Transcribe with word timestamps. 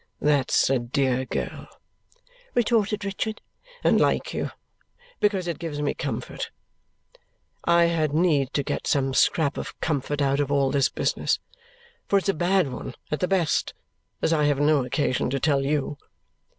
"That's 0.19 0.67
a 0.71 0.79
dear 0.79 1.25
girl," 1.25 1.67
retorted 2.55 3.05
Richard, 3.05 3.39
"and 3.83 4.01
like 4.01 4.33
you, 4.33 4.49
because 5.19 5.47
it 5.47 5.59
gives 5.59 5.79
me 5.79 5.93
comfort. 5.93 6.49
I 7.65 7.83
had 7.83 8.11
need 8.11 8.51
to 8.53 8.63
get 8.63 8.87
some 8.87 9.13
scrap 9.13 9.57
of 9.57 9.79
comfort 9.79 10.19
out 10.19 10.39
of 10.39 10.51
all 10.51 10.71
this 10.71 10.89
business, 10.89 11.37
for 12.07 12.17
it's 12.17 12.29
a 12.29 12.33
bad 12.33 12.71
one 12.73 12.95
at 13.11 13.19
the 13.19 13.27
best, 13.27 13.75
as 14.23 14.33
I 14.33 14.45
have 14.45 14.59
no 14.59 14.83
occasion 14.83 15.29
to 15.29 15.39
tell 15.39 15.63
you." 15.63 15.99